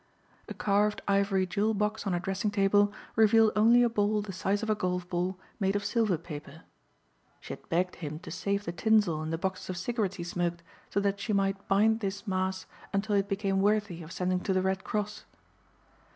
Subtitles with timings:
[0.49, 4.63] A carved ivory jewel box on her dressing table revealed only a ball the size
[4.63, 6.63] of a golf ball made of silver paper.
[7.39, 10.63] She had begged him to save the tinsel in the boxes of cigarettes he smoked
[10.89, 14.63] so that she might bind this mass until it became worthy of sending to the
[14.63, 15.25] Red Cross.